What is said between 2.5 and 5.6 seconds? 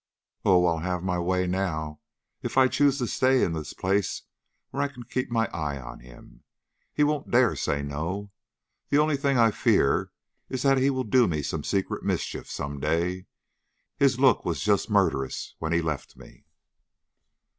I choose to stay in this place where I can keep my